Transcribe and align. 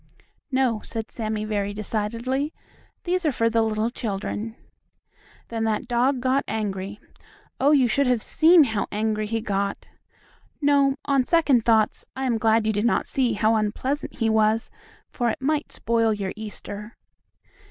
"No," 0.51 0.81
said 0.83 1.11
Sammie, 1.11 1.45
very 1.45 1.75
decidedly, 1.75 2.51
"these 3.03 3.23
are 3.23 3.31
for 3.31 3.51
the 3.51 3.61
little 3.61 3.91
children." 3.91 4.55
Then 5.49 5.63
that 5.65 5.87
dog 5.87 6.19
got 6.21 6.43
angry. 6.47 6.99
Oh, 7.59 7.69
you 7.69 7.87
should 7.87 8.07
have 8.07 8.23
seen 8.23 8.63
how 8.63 8.87
angry 8.91 9.27
he 9.27 9.41
got. 9.41 9.89
No, 10.59 10.95
on 11.05 11.23
second 11.23 11.65
thoughts 11.65 12.03
I 12.15 12.25
am 12.25 12.39
glad 12.39 12.65
you 12.65 12.73
did 12.73 12.83
not 12.85 13.05
see 13.05 13.33
how 13.33 13.53
unpleasant 13.55 14.15
he 14.15 14.27
was, 14.27 14.71
for 15.07 15.29
it 15.29 15.39
might 15.39 15.71
spoil 15.71 16.15
your 16.15 16.33
Easter. 16.35 16.97